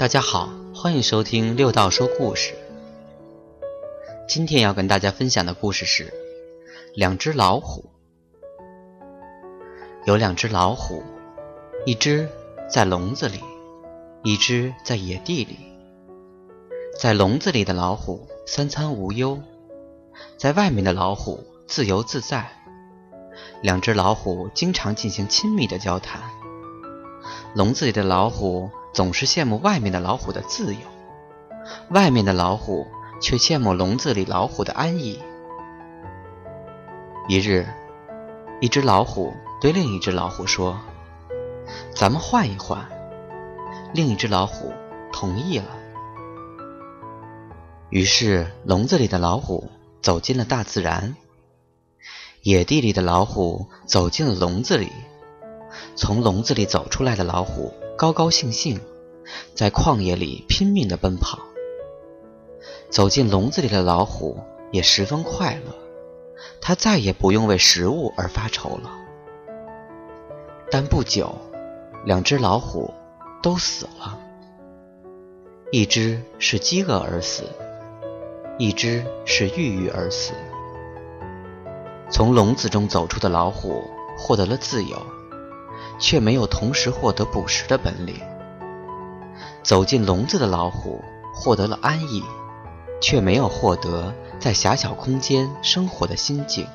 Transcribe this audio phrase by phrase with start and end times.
[0.00, 2.54] 大家好，欢迎收听六道说故事。
[4.26, 6.10] 今天要跟大家分享的故事是
[6.94, 7.84] 两只老虎。
[10.06, 11.02] 有两只老虎，
[11.84, 12.26] 一只
[12.66, 13.40] 在笼子里，
[14.22, 15.58] 一只在野地里。
[16.98, 19.38] 在笼子里的老虎三餐无忧，
[20.38, 22.50] 在外面的老虎自由自在。
[23.60, 26.22] 两只老虎经常进行亲密的交谈。
[27.54, 28.70] 笼子里的老虎。
[28.92, 30.80] 总是羡慕外面的老虎的自由，
[31.90, 32.86] 外面的老虎
[33.20, 35.20] 却羡慕笼子里老虎的安逸。
[37.28, 37.66] 一日，
[38.60, 40.80] 一只老虎对另一只老虎说
[41.94, 42.84] ：“咱们换一换。”
[43.94, 44.72] 另一只老虎
[45.12, 45.66] 同意了。
[47.90, 51.14] 于是，笼子里的老虎走进了大自然，
[52.42, 54.90] 野地里的老虎走进了笼子里。
[55.94, 57.72] 从笼子里走出来的老虎。
[58.00, 58.80] 高高兴兴，
[59.54, 61.38] 在旷野里拼命地奔跑。
[62.88, 64.38] 走进笼子里的老虎
[64.72, 65.74] 也十分快乐，
[66.62, 68.90] 它再也不用为食物而发愁了。
[70.70, 71.36] 但不久，
[72.06, 72.90] 两只老虎
[73.42, 74.18] 都死了，
[75.70, 77.42] 一只是饥饿而死，
[78.56, 80.32] 一只是郁郁而死。
[82.10, 83.84] 从笼子中走出的老虎
[84.16, 84.96] 获得了自由。
[86.00, 88.16] 却没有同时获得捕食的本领。
[89.62, 92.24] 走进笼子的老虎获得了安逸，
[93.00, 96.66] 却没有获得在狭小空间生活的心境。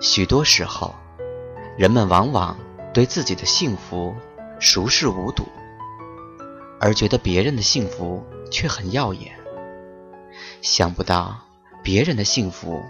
[0.00, 0.94] 许多时候，
[1.76, 2.56] 人们往往
[2.94, 4.14] 对自己的幸福
[4.58, 5.44] 熟视无睹，
[6.80, 9.32] 而觉得别人的幸福却很耀眼。
[10.62, 11.36] 想不到，
[11.82, 12.80] 别人的幸福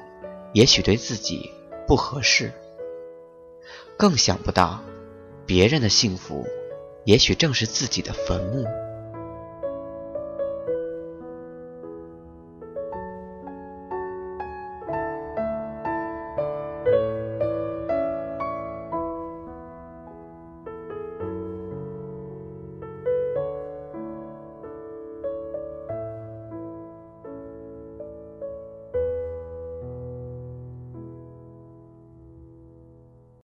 [0.52, 1.50] 也许对自己
[1.86, 2.52] 不合适。
[3.96, 4.82] 更想不到，
[5.46, 6.46] 别人的幸福，
[7.04, 8.66] 也许正是自己的坟墓。